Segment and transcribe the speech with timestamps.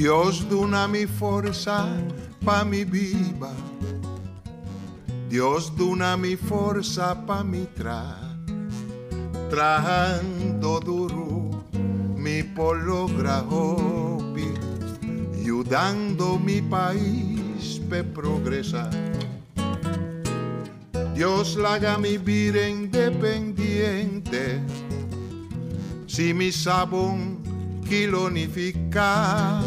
[0.00, 1.84] Dios duna mi forza
[2.42, 3.52] pa mi viva.
[5.28, 8.16] Dios duna mi forza pa mi tra.
[9.50, 11.66] Trajando duro
[12.16, 14.48] mi pologra hopi,
[15.36, 18.96] ayudando mi país pe progresar.
[21.12, 24.64] Dios la haga mi vida independiente.
[26.06, 27.44] Si mi sabón
[27.84, 29.60] kilonifica,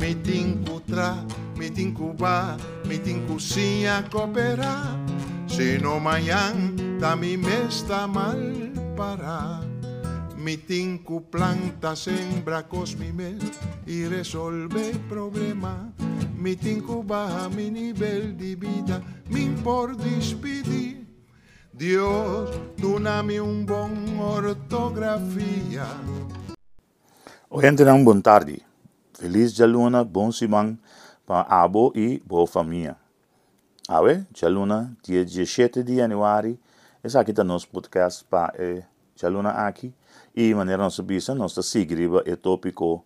[0.00, 1.24] mi tincutra,
[1.56, 2.56] mi tincuba,
[2.86, 4.96] mi tincusinha coopera.
[5.46, 9.60] Si no mañana, da mi me está mal para.
[10.36, 13.42] Mi tinku planta sembra cos mi mes
[13.86, 15.92] y resolve problema.
[16.36, 21.06] Mi tinku baja mi nivel de vida, mi por despedir.
[21.72, 25.86] Dios, duna-me um bom ortografia.
[27.60, 28.67] Gente, não bom tarde.
[29.18, 30.78] Feliz Jaluna, bom simão
[31.26, 32.96] para abo e boa família.
[33.88, 36.56] Awe, Jaluna, dia 17 de januário,
[37.02, 38.84] esse aqui está nosso podcast para eh,
[39.16, 39.92] Jaluna aqui.
[40.36, 43.04] E maneira nossa bisa, nossa sigriba é tópico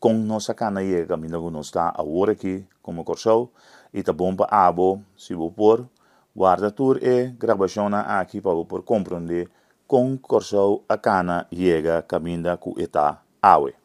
[0.00, 3.50] com nossa cana e caminho nós está agora aqui como corso
[3.92, 5.86] e tá bom para abo, se vou por
[6.34, 9.50] guarda tour e gravação aqui para por compreender
[9.86, 13.79] com corso a cana chega caminho com eta awe.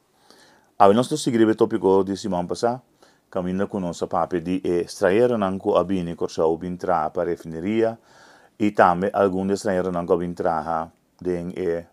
[0.78, 2.82] Avinosto sigribe topiko disi mampasa,
[3.30, 7.98] cammina con osa papedi eh, e straerananco abini corsa ubintra per refineria,
[8.58, 11.88] e tame alcune straerananco abintraha, den e,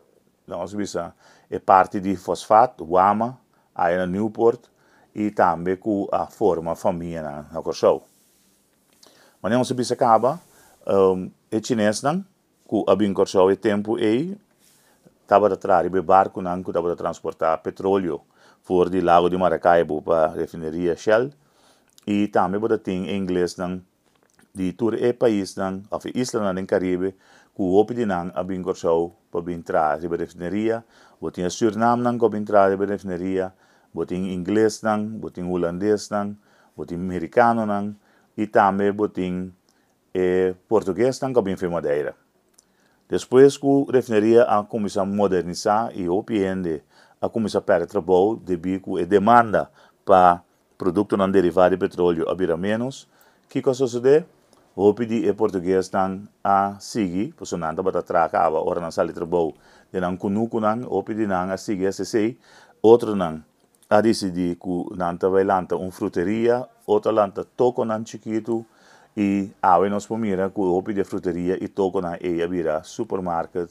[0.47, 1.15] non si bisa,
[1.47, 3.39] e parte di fosfato, uama,
[3.75, 4.69] aina Newport,
[5.13, 7.97] e tame cu a forma famina na corsa.
[9.39, 10.37] Ma non si bisa caba,
[10.87, 12.27] um, ehm, e cines nan,
[12.67, 14.37] cu abin corsa e tempo ei,
[15.25, 18.25] tava da traribe barco nanco tava da trasportar petrolio,
[18.63, 21.31] for de lago de Maracaibo para a refineria Shell.
[22.07, 23.81] E também para ter inglês não,
[24.55, 27.15] de tour e país não, of isla no Caribe,
[27.55, 30.85] ku opi di nang abing korsaw pabintra di refineria,
[31.21, 33.53] boting Suriname nang pabintra di refineria,
[33.93, 36.37] boting Ingles nang, boting Holandes nang,
[36.75, 37.95] boting Americano nang,
[38.37, 39.53] e também boting
[40.15, 42.17] eh, português nang kabin fe Madeira.
[43.09, 46.92] Depois que a refineria a começar a modernizar e opiende a
[47.23, 49.71] acum se pare trabalho devido cu e demanda
[50.05, 50.43] para
[50.77, 53.05] produto não derivado de petróleo abira menos.
[53.45, 54.27] O Que cosa sucede?
[54.75, 59.07] O pedi e português não a seguir, pois nan da bata traca aba ora nan
[59.07, 59.53] de trabalho
[59.93, 62.39] de não kunuku nan o pedi não a seguir a SSI,
[62.83, 63.45] outro não
[63.91, 68.65] a decidi cu nan vai lanta um fruteria, outra lanta toco nan chiquito
[69.15, 73.69] e ave nos pomira cu o pedi fruteria e toco nan e abira supermarket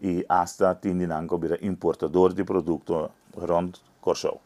[0.00, 4.40] i asta Tindinanko importador de produto rond Corsou.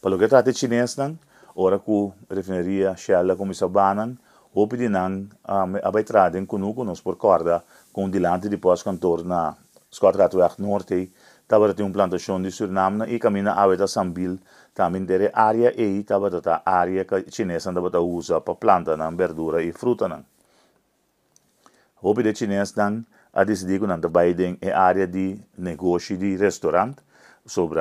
[0.00, 1.18] Palogretate Chinesnan,
[1.54, 4.18] ora cu refineria Shell cum se banan,
[4.52, 8.82] opi din an um, abai traden cu conuco nos por corda con dilante di pos
[8.82, 9.56] cantor na
[9.88, 11.10] scortato ach norte
[11.46, 14.40] tabarati un plantacion di Suriname e camina aveta sambil
[14.72, 19.72] tamin dere aria e tabarata aria ca cinesa andabata usa pa planta nan verdura e
[19.72, 20.24] frutanan.
[22.00, 27.02] Opi de cines nan a decidir que nanta Biden é área de negócio de restaurante.
[27.46, 27.80] Sobre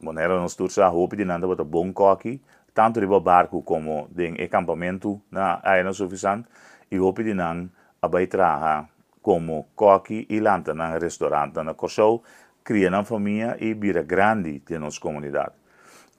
[0.00, 2.40] maneira nos tursa hopi de nanta bota bom coque.
[2.74, 6.48] Tanto de barco como de acampamento na área suficiente.
[6.90, 7.70] E hope de não
[8.00, 8.28] abai
[9.22, 12.22] como coque e lanta na restaurante na Corso
[12.64, 15.52] cria na família e vira grande de nossa comunidade.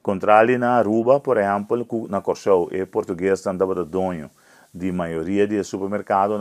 [0.01, 4.29] Contrário na Aruba, por exemplo, na Corso é português andava de dono
[4.73, 6.37] de maioria de supermercado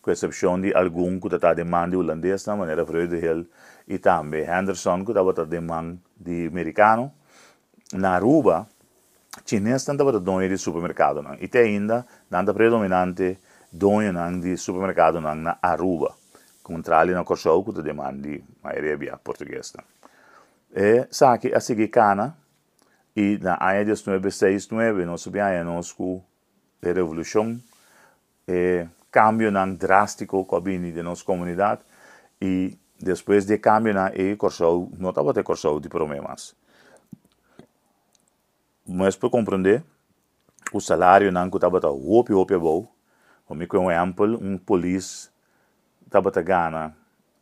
[0.00, 3.46] Concepción di Algum kuta ta de man di holandés na maneira Freud hel
[3.86, 7.12] e também Henderson kuta bata de man di americano.
[7.92, 8.66] Na Aruba
[9.44, 13.38] chinês tanta bata donha di supermercado nang ite ainda nanta predominante
[13.70, 16.14] donha nang di supermercado nang na Aruba
[16.62, 19.86] contrali na Kosovo kuta de man di maioria via português nang
[20.74, 22.36] e saki a sigi cana.
[23.16, 26.22] E na aia de 1969 nós subia a nosco
[26.80, 27.60] revolução
[28.46, 31.80] e cambio tan drástico que había en nuestra comunidad
[32.40, 36.54] y después de cambio e correu, notava correu de problemas.
[38.86, 39.82] Mas para compreender,
[40.72, 42.88] o salário não estava tão ope ope bom,
[43.48, 45.30] o meu é um amplo, um polis
[46.04, 46.94] estava tá gana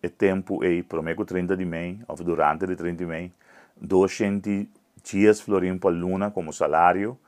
[0.02, 3.32] e tempo e para mim 30 de mei ou durante de 30 de mei
[3.80, 4.66] 200
[5.02, 7.18] dias florim por luna como salário,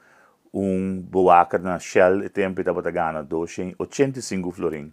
[0.53, 4.93] um boacar na Shell e tempo estava ganhando 285 florim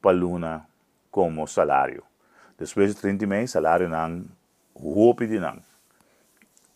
[0.00, 0.66] por luna
[1.10, 2.02] como salário.
[2.58, 4.24] Depois de 30 de mês, salário não
[4.74, 5.58] hopi de não.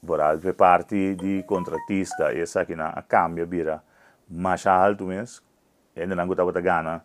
[0.04, 3.82] por altre parte di contratista e sa che a cambio bira
[4.28, 5.42] mais alto mes
[5.94, 7.04] e não gostava gana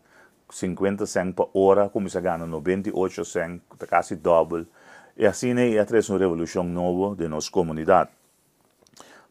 [0.49, 4.65] 50 cent por hora começa a ganhar 98 cent quase double
[5.17, 8.11] e assim é a revolução nova de nossa comunidade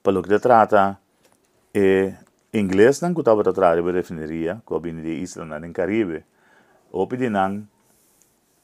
[0.03, 0.99] pelo que trata
[1.75, 2.15] é
[2.53, 6.25] inglês não de tratar de refineria vem de Isla no Caribe
[6.93, 7.67] o pedinan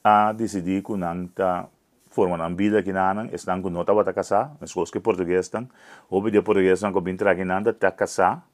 [0.05, 1.69] a decidir que não está
[2.09, 5.69] formando uma vida que não estão com nota para casar as coisas que português estão
[6.09, 8.47] o pedido português não que vem trazer nada está casar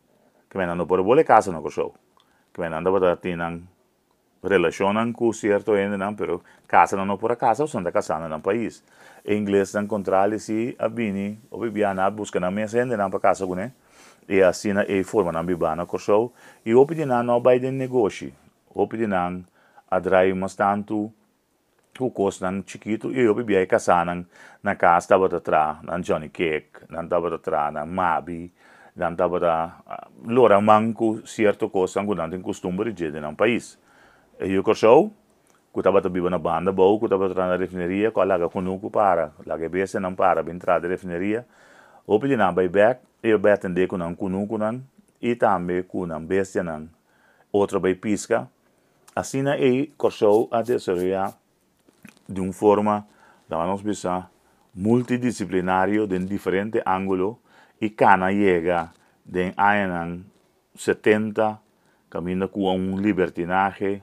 [0.49, 1.94] que não pode voltar casa no show
[2.55, 3.37] que não para ter
[4.49, 8.41] relacionam com certo ainda não, pero casa não por casa ou são da casa no
[8.41, 8.82] país.
[9.25, 13.20] Em inglês não encontrar se a bini ou bibiana busca na mesa ainda não para
[13.20, 13.73] casa com né.
[14.26, 16.32] reacționa ei forma na bibana corso
[16.62, 18.32] i opidi na no bai den negoci
[18.73, 19.40] opidi na
[19.88, 21.12] adrai mostantu
[21.93, 24.26] tu kos nan chiquito e obi bai kasanan
[24.61, 28.50] na kas tabata tra nan Johnny Cake nan tabata tra nan Mabi
[28.93, 29.82] dan tabata
[30.25, 33.78] lora manco certo cosa angudante in costumbre gede nan país
[34.38, 35.11] e io corso
[35.73, 39.69] cu tabata biba na banda bau cu tabata na refineria co laga kunuku para laga
[39.69, 41.44] bese nan para bintrada refineria.
[42.08, 44.82] Opidi na bai back eu com não kunuku não,
[45.20, 45.37] e
[45.88, 46.88] com não bestia não,
[47.52, 48.49] outro vai pisca,
[49.14, 51.34] assim e corso a desarrollar
[52.28, 53.06] de uma forma,
[53.49, 54.28] da nós bisa,
[54.75, 57.38] multidisciplinario de diferente ângulo
[57.81, 58.93] e cana chega
[59.25, 60.25] de año
[60.75, 61.61] 70
[62.11, 64.02] camina com um libertinaje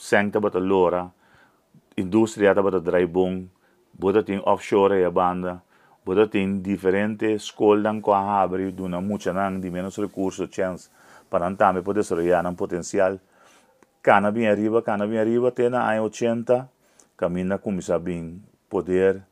[0.00, 1.12] sengta bata lora,
[1.96, 3.50] industria bata draibong,
[3.92, 5.62] bota tin offshore ya banda,
[6.04, 10.90] bota tin diferente skoldan ko abri duna mucha nang di menos recursos chance
[11.28, 13.20] para antame poder desarrollar un potencial.
[14.02, 16.68] Cana bien arriba, cana bien arriba, tena año 80,
[17.16, 19.22] camina começa bem poder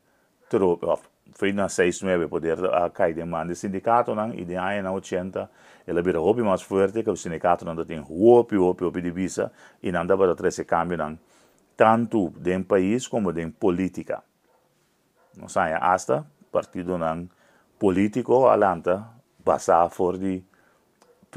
[0.47, 0.99] tropa,
[1.33, 5.49] foi na 69 poder a cair demanda sindicato nang e de na 80
[5.87, 9.51] ela vira hopi mais forte que o sindicato não tem hopi hopi hopi de visa
[9.81, 11.17] e dá para trazer esse câmbio não
[11.75, 14.21] tanto dentro país como dentro política.
[15.37, 17.29] Não sai hasta partido não
[17.77, 19.07] político alanta
[19.43, 20.43] passar for de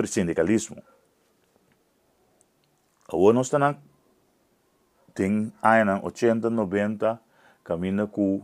[0.07, 0.83] sindicalismo.
[3.13, 3.77] O nós está
[5.15, 7.21] tem aí 80 90
[7.63, 8.43] caminha com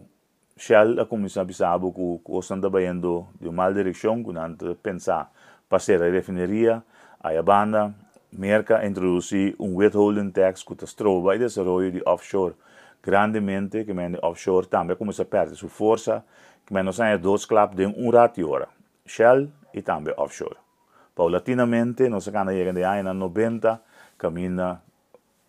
[0.56, 5.32] Shell a começar a pensar que o estão trabalhando de direção que não pensar
[5.68, 6.82] para a refineria,
[7.20, 7.94] a banda,
[9.58, 12.54] um withholding tax que trova e desenvolve de offshore.
[13.00, 16.24] Grandemente, que men offshore também começa a perder sua força,
[16.70, 18.68] men nós temos dois clubes de um ratio hora,
[19.06, 20.56] Shell e também offshore.
[21.14, 23.80] Paulatinamente, nós estamos chegando de anos 90,
[24.18, 24.80] caminha,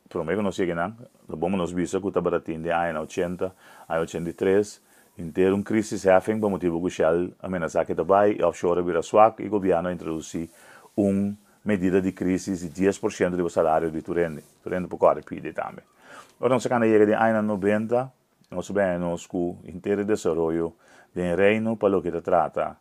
[0.08, 0.94] prometo não chega,
[1.28, 3.54] vamos nos visa que está baratinho de anos 80,
[3.88, 4.82] a 83,
[5.18, 9.50] inteiro um crise heffing por motivo que Shell ameaça que também offshore vira swak e
[9.50, 10.50] governo introduzir
[10.96, 14.44] uma medida de crise de 10% do salário de Turende.
[14.64, 15.84] Turende por cada pide também.
[16.40, 18.12] Ora, nós chegamos a de anos 90,
[18.50, 20.74] nós sabemos que o inteiro desenvolvimento
[21.14, 22.78] de reino para o que trata.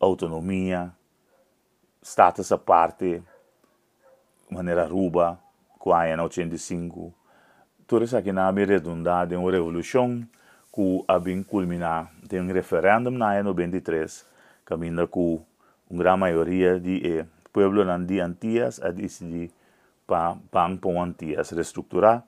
[0.00, 0.92] Autonomia,
[2.02, 3.22] status a parte,
[4.50, 5.38] maneira ruba,
[5.78, 7.14] com a 85.
[7.86, 10.26] Tudo isso aqui na redundância de uma revolução
[10.72, 14.26] que abin culminar de um referendum na ano 93,
[14.64, 15.44] caminha com
[15.88, 19.52] uma grande maioria de pueblo de Antillas a decidir
[20.06, 22.24] para bang pon Antillas reestruturar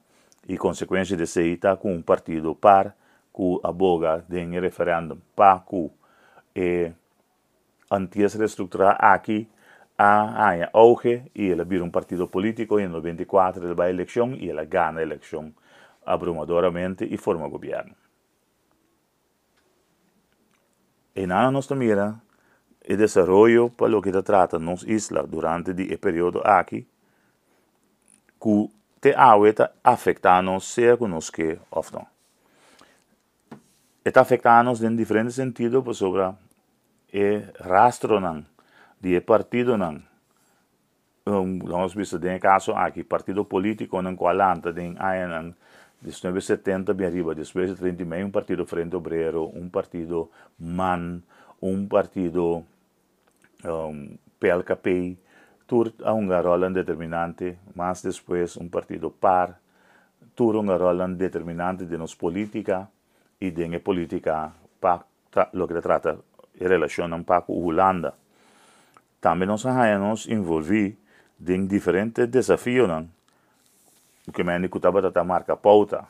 [0.49, 2.95] e consequência de ser com um partido par
[3.37, 5.93] ku aboga den referendum pa ku
[6.55, 6.88] eh,
[7.90, 9.47] antías reestructurar aquí
[9.99, 13.90] a, a auge y elegir un partido político y en el 94 él va a
[13.90, 15.55] elección y el gana elección
[16.07, 17.95] abrumadoramente y forma gobierno.
[21.14, 22.23] En la nuestra mira,
[22.81, 26.87] el desarrollo para lo que se trata en nuestra isla durante el periodo aquí,
[28.40, 28.69] que
[29.00, 32.15] te afecta a nosotros, sea con nosotros o no.
[34.06, 34.12] Of no.
[34.12, 36.32] Está afectando en diferentes sentidos por sobre
[37.08, 38.20] el rastro
[39.00, 40.06] de partido nan.
[41.25, 45.56] Um, vamos visto en caso aquí, partido político en cual anta den ayan
[46.00, 51.22] 1970 bem arriba, depois de 36 um partido Frente Obrero, um partido MAN,
[51.60, 52.64] um partido
[53.64, 55.18] um, PLKP,
[55.66, 59.58] tur a uma rola determinante, mas depois um partido PAR,
[60.36, 62.88] tur uma rola determinante de nos política
[63.40, 65.05] de política para
[65.52, 66.19] lo que trata
[67.12, 68.14] um pouco com Holanda.
[69.21, 70.97] Também nós nos envolver
[71.47, 73.09] em diferentes desafios, não?
[74.33, 76.07] que me escutava da marca pauta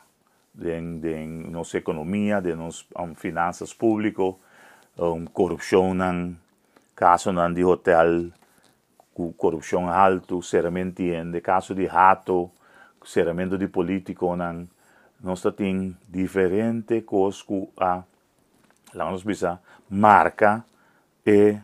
[0.53, 4.33] de, de nossa economia, de nos um, finanças públicas,
[4.97, 6.35] um, corrupção nan
[6.95, 8.31] caso nan de hotel
[9.37, 12.51] corrupção alto seramente de caso de rato
[13.03, 14.35] seramente de político
[15.21, 18.03] nós tem diferente que a
[18.93, 19.59] lá nos bisa
[19.89, 20.65] marca
[21.25, 21.57] e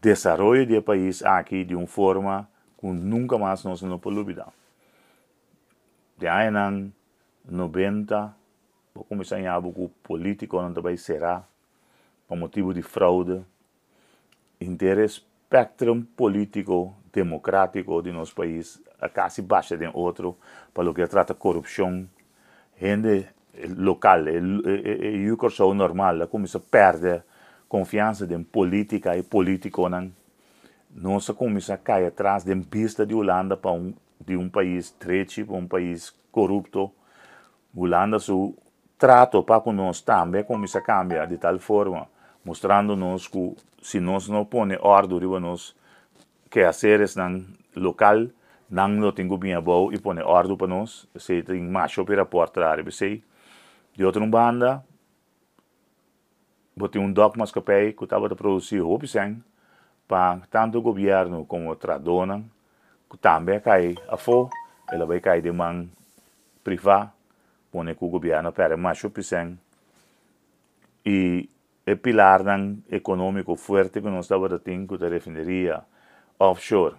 [0.00, 4.44] desenvolvimento do país aqui de uma forma que nunca mais nós não podemos.
[6.16, 6.50] De aí,
[7.48, 8.34] 90,
[8.94, 11.44] vou começar a falar que o político não também será
[12.26, 13.42] por motivo de fraude,
[14.60, 20.36] interesse espectro político democrático de nosso país a quase baixa de outro,
[20.74, 22.06] para o que trata corrupção,
[22.80, 23.28] gente
[23.76, 27.24] local, e o que normal, começa a perder
[27.68, 30.10] confiança em política e político, não,
[30.94, 34.94] nós começa a cair atrás da pista de Holanda para um, de um país
[35.44, 36.90] para um país corrupto.
[37.76, 38.56] Holanda, seu
[38.96, 42.08] trato para conosco também começa a cambiar de tal forma
[42.44, 45.76] mostrando-nos que se nós não põe ordem nos
[46.50, 47.44] que haceres nan
[47.76, 48.28] local
[48.70, 52.90] não tengo bem bom e põe ordem para nós se tem macho para porta área
[52.90, 53.22] sei.
[53.94, 54.84] De outra banda
[56.76, 59.42] botei um doc mas capei que estava a produzir opção
[60.06, 62.44] para tanto o governo como outra dona
[63.10, 64.48] que também cai a fo
[64.90, 65.88] ela vai cair de mão
[66.62, 67.12] privada
[67.72, 69.58] põe que o governo para mais opção
[71.04, 71.48] e
[71.88, 75.86] el pilar dan económico fuerte que nos estaba tendo de refineria
[76.38, 76.96] offshore,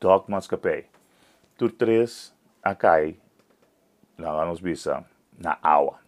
[0.00, 0.93] dock mascapé.
[1.56, 3.16] Tu três acai,
[4.18, 5.04] vamos visa,
[5.38, 6.00] na água.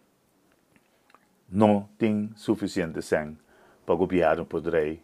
[1.49, 3.39] Não tem suficiente sangue
[3.85, 5.01] para o governo poder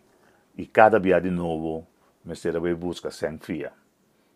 [0.56, 1.87] e cada dia de novo,
[2.25, 3.72] me será busca sangue fia.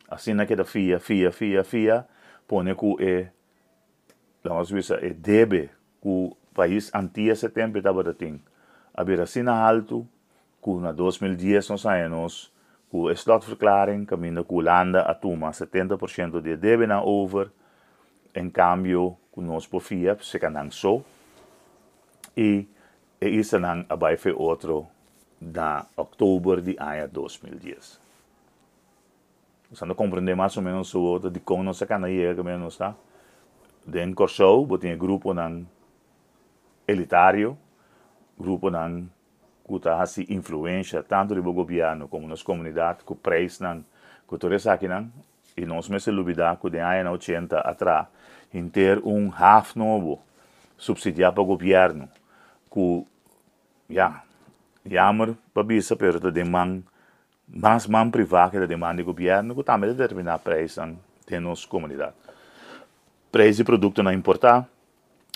[0.09, 2.07] Assim naquela fia, fia, fia, fia,
[2.47, 3.31] pone que é,
[4.45, 5.71] lá vamos visa, é debe
[6.01, 8.41] que o país antia setembro estava tendo
[8.95, 10.09] haver assim alto
[10.63, 12.53] que na 2010 nos anos
[12.91, 14.07] Koel is slotverklaring.
[14.49, 17.51] o Landa Atuma 70% de debena over.
[18.37, 21.03] em cambio, nos por FIAP, se canang so.
[22.37, 22.69] E,
[23.21, 24.87] e isso não vai ser outro
[25.41, 28.01] da outubro de ano 2010.
[29.73, 32.95] sendo compreende mais ou menos o outro de como se canaiega menos, tá?
[33.85, 35.67] Den Corso, botinha grupo nan
[36.87, 37.57] elitário,
[38.39, 39.11] grupo nan
[39.67, 43.83] kuta hasi influência tanto do governo como nas comunidades que preço nan
[44.29, 45.11] que todos aqui nan
[45.57, 48.07] e nós me se lubida que de ano 80 atrás
[48.55, 50.23] em ter um half novo
[50.79, 52.09] subsidiar para o governo
[52.71, 53.05] que
[53.91, 54.23] ja
[54.85, 56.85] jammer para bisa pero de man
[57.49, 60.81] mais man privado que de demanda do governo que também determinar preço
[61.27, 62.15] de nossa comunidade
[63.33, 64.69] preço de produto não importar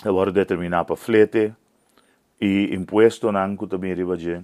[0.05, 1.53] agora determinar para flete
[2.41, 4.43] e imposto nanku também ribaje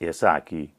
[0.00, 0.72] essa aqui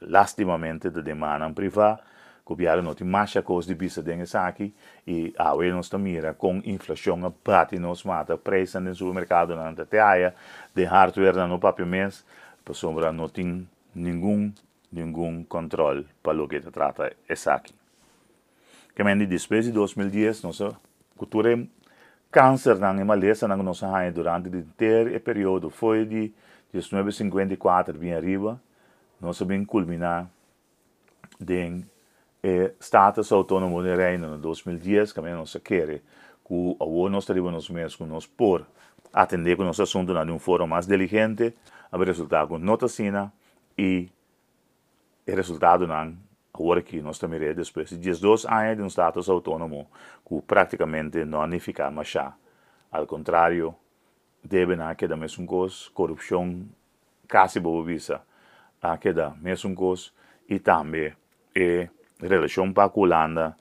[0.00, 2.02] lastimamente de demanda privada
[2.44, 4.74] governo não tem mais coisa de bisa dengue aqui
[5.06, 9.72] e a we nos mira com inflação a bate nos mata preço no supermercado na
[9.86, 10.34] teia
[10.74, 12.24] de hardware no papel mês
[12.64, 14.52] por sombra não tem nenhum
[14.92, 17.72] nenhum controle para o que se trata essa aqui
[18.96, 20.76] que me depois de 2010 nossa
[21.16, 21.56] cultura
[22.30, 26.32] câncer na maleza na nossa rainha durante o inteiro período foi de
[26.72, 28.60] 1954 bem arriba.
[29.20, 30.30] Nós sabemos culminar
[31.40, 31.84] em
[32.42, 36.00] eh, status autônomo do reino em 2010 que nós quer
[36.46, 38.66] que o nós arriba nos meses com nós por
[39.12, 41.54] atender com nosso assunto de um fórum mais diligente
[41.90, 43.32] a resultado com nota sina
[43.76, 44.08] e
[45.26, 46.16] o resultado não
[46.60, 49.88] agora que nós também depois de 12 anos de um status autônomo
[50.26, 52.34] que praticamente não fica mais já.
[52.92, 53.74] Ao contrário,
[54.44, 56.66] deve na queda mesmo coisa, corrupção
[57.28, 58.20] quase boa visa,
[58.82, 60.10] a queda mesmo coisa
[60.48, 61.12] e também
[61.56, 63.56] a relação para a Holanda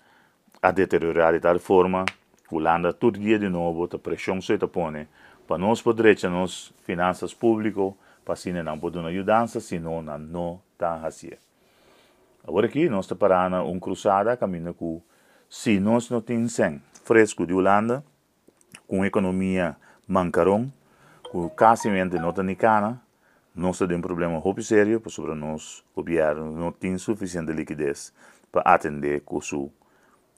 [0.62, 2.04] a deteriorar de tal forma
[2.48, 5.08] que Holanda todo dia de novo a pressão se põe
[5.48, 7.94] para nós poder nos finanças públicas
[8.26, 11.32] para se não poder ajudar, senão não está assim.
[12.48, 15.02] Agora aqui nós estamos parando uma cruzada, caminho com
[15.50, 16.58] se nós não temos
[17.04, 18.04] fresco de Holanda,
[18.88, 19.76] com economia
[20.08, 20.72] mancarão,
[21.32, 23.02] com quase não tem cana,
[23.54, 28.14] nós temos um problema muito sério, sobre nós, o governo não tem suficiente liquidez
[28.52, 29.72] para atender com o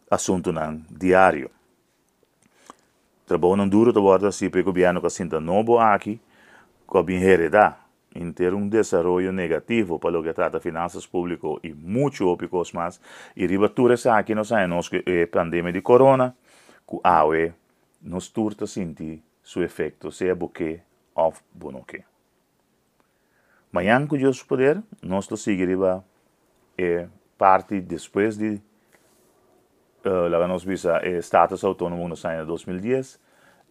[0.09, 0.51] assunto
[0.89, 1.51] diário.
[3.25, 6.19] Trabalho não duro, trabalho se o governo que sinta novo aqui,
[6.89, 7.80] que bem heredar
[8.13, 12.99] em ter um desenvolvimento negativo para o que trata finanças públicas e muito ópicos mais.
[13.35, 16.35] E ribatura aqui nós sabemos que a pandemia de corona,
[16.87, 17.53] que a AUE
[18.01, 20.81] nos turta sentir seu efeito, seja porque
[21.13, 22.03] ou bonoque.
[23.71, 26.03] Mañana con Dios poder, nós seguiremos
[26.77, 28.61] eh, parte después de
[30.05, 33.19] uh, la nos visa eh, status autónomo no año 2010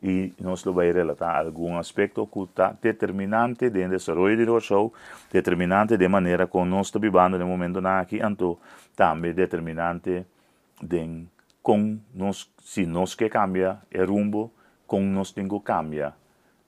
[0.03, 4.93] y nos lo va a relatar algún aspecto está determinante del desarrollo del show,
[5.31, 8.59] determinante de manera como nos estamos viviendo en el momento aquí, y
[8.95, 10.27] también determinante
[10.81, 11.27] de
[11.63, 14.53] con nos, si nos que cambia el rumbo,
[14.87, 16.15] con nos tengo cambia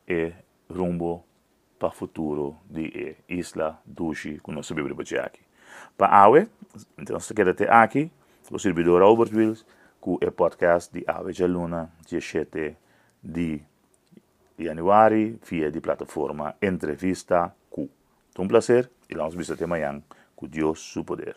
[0.06, 0.34] el
[0.68, 1.24] rumbo
[1.78, 5.40] para futuro de isla Dushi que nós vivemos aqui.
[5.96, 6.48] Para AWE,
[6.98, 8.10] então quédate aqui,
[8.50, 9.64] o servidor Albert Wills,
[10.00, 12.76] com o podcast de de Luna, 17
[13.24, 13.64] di
[14.56, 17.88] Januari, via di plataforma Entrevista Q.
[18.36, 20.02] Un placer e la vamos a visitar mañana
[20.34, 21.36] con Dios su poder.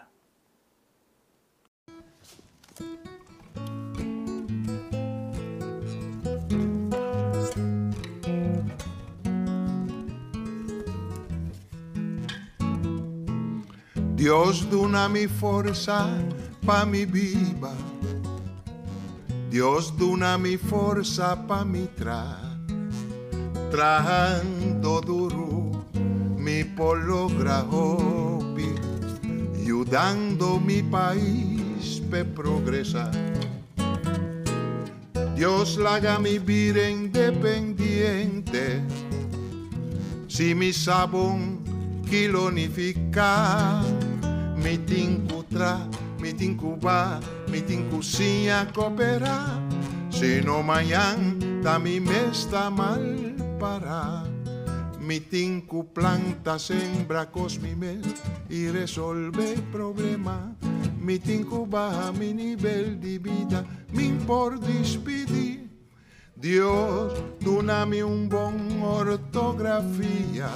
[14.16, 16.10] Dios dunami forza
[16.66, 17.95] pa mi biba
[19.56, 22.36] Dios duna mi fuerza pa mi tra.
[23.72, 25.88] Trajando duro
[26.36, 28.68] mi polograhopi,
[29.56, 33.16] ayudando mi país pe progresar.
[35.36, 38.84] Dios la haga mi vida independiente.
[40.28, 41.64] Si mi sabón
[42.04, 43.86] kilonificar
[44.58, 44.78] mi
[45.48, 45.88] tra,
[46.36, 49.58] mi tincuba, mi tincusinha coopera,
[50.10, 54.26] se no mañana ta mi mesta mal para.
[55.00, 58.04] Mi tinku planta sembra cos mi mes
[58.50, 60.54] y resolve problema.
[61.00, 63.64] Mi tinku baja mi nivel de vida,
[63.94, 65.70] mi por despedir.
[66.36, 70.50] Dios, tú un bon ortografía